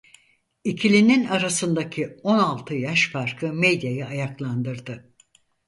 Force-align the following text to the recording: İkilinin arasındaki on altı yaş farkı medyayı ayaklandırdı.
İkilinin 0.63 1.25
arasındaki 1.25 2.17
on 2.23 2.37
altı 2.39 2.75
yaş 2.75 3.09
farkı 3.11 3.53
medyayı 3.53 4.05
ayaklandırdı. 4.05 5.13